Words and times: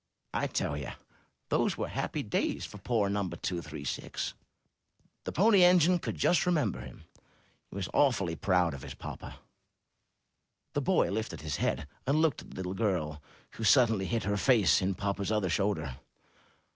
I 0.33 0.47
tell 0.47 0.75
you, 0.77 0.89
those 1.49 1.77
were 1.77 1.87
happy 1.87 2.23
days 2.23 2.65
for 2.65 2.79
poor 2.79 3.07
No. 3.07 3.21
236. 3.21 4.33
The 5.25 5.29
little 5.29 5.43
Pony 5.43 5.63
Engine 5.63 5.99
could 5.99 6.15
just 6.15 6.47
remember 6.47 6.79
him; 6.81 7.03
it 7.71 7.75
was 7.75 7.87
awfully 7.93 8.35
proud 8.35 8.73
of 8.73 8.83
its 8.83 8.95
papa.*' 8.95 9.37
The 10.73 10.81
boy 10.81 11.11
lifted 11.11 11.41
his 11.41 11.57
head 11.57 11.85
and 12.07 12.19
looked 12.19 12.41
at 12.41 12.49
the 12.49 12.55
little 12.55 12.73
girl, 12.73 13.21
who 13.51 13.63
suddenly 13.63 14.05
hid 14.07 14.23
her 14.23 14.37
face 14.37 14.81
in 14.81 14.89
the 14.89 14.95
papa's 14.95 15.31
other 15.31 15.49
shoulder. 15.51 15.97